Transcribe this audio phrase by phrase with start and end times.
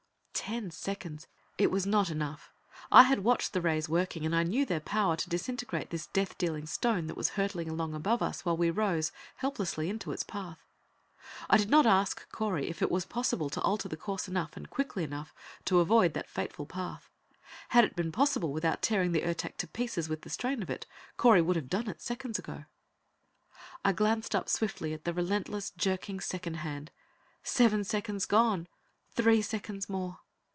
[0.33, 1.27] Ten seconds!
[1.59, 2.51] It was not enough.
[2.91, 6.35] I had watched the rays working, and I knew their power to disintegrate this death
[6.39, 10.65] dealing stone that was hurtling along above us while we rose, helplessly, into its path.
[11.47, 14.67] I did not ask Correy if it was possible to alter the course enough, and
[14.69, 15.31] quickly enough,
[15.65, 17.09] to avoid that fateful path.
[17.69, 20.87] Had it been possible without tearing the Ertak to pieces with the strain of it,
[21.17, 22.65] Correy would have done it seconds ago.
[23.85, 26.89] I glanced up swiftly at the relentless, jerking second hand.
[27.43, 28.67] Seven seconds gone!
[29.11, 30.17] Three seconds more.